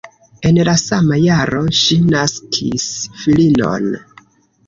En 0.49 0.55
la 0.67 0.73
sama 0.83 1.17
jaro 1.23 1.59
ŝi 1.81 1.97
naskis 2.15 2.87
filinon. 3.25 3.89